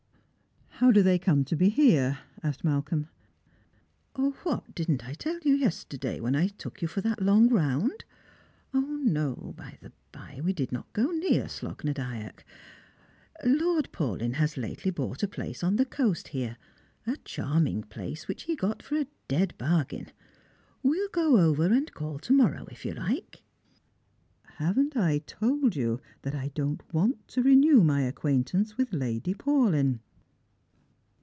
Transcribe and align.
*' 0.81 0.81
How 0.81 0.89
do 0.91 1.03
they 1.03 1.19
come 1.19 1.45
to 1.45 1.55
be 1.55 1.69
here?" 1.69 2.17
asked 2.43 2.63
Malcolm. 2.63 3.07
What, 4.15 4.73
didn't 4.73 5.07
I 5.07 5.13
tell 5.13 5.37
you 5.43 5.53
yesterday, 5.53 6.19
when 6.19 6.35
I 6.35 6.47
took 6.47 6.81
you 6.81 6.87
for 6.87 7.01
that 7.01 7.21
long 7.21 7.49
round? 7.49 8.03
No, 8.73 9.53
by 9.55 9.77
the 9.79 9.91
bye, 10.11 10.41
we 10.43 10.53
did 10.53 10.71
not 10.71 10.91
go 10.93 11.11
near 11.11 11.47
Slogh 11.47 11.83
na 11.83 11.93
Dyack. 11.93 12.39
Lord 13.45 13.89
Paulyn 13.91 14.33
has 14.37 14.57
lately 14.57 14.89
bought 14.89 15.21
a 15.21 15.27
place 15.27 15.63
on 15.63 15.75
the 15.75 15.85
coast 15.85 16.29
here; 16.29 16.57
a 17.05 17.15
charming 17.17 17.83
place, 17.83 18.27
which 18.27 18.43
he 18.45 18.55
got 18.55 18.91
a 18.91 19.05
dead 19.27 19.53
bargain. 19.59 20.07
We'll 20.81 21.09
go 21.09 21.37
over 21.39 21.67
and 21.67 21.93
call 21.93 22.17
to 22.17 22.33
morrow, 22.33 22.65
if 22.71 22.85
you 22.85 22.95
like."" 22.95 23.43
Haven't 24.57 24.97
I 24.97 25.19
told 25.19 25.75
you 25.75 26.01
that 26.23 26.33
I 26.33 26.47
don't 26.55 26.81
want 26.91 27.27
to 27.27 27.43
renew 27.43 27.83
my 27.83 28.01
acquain 28.07 28.43
tance 28.43 28.77
with 28.77 28.91
Lady 28.91 29.35
Paulyn 29.35 29.99